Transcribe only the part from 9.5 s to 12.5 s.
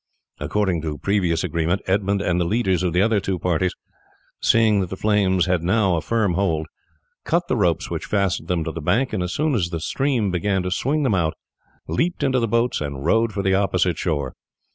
as the stream began to swing them out leaped into the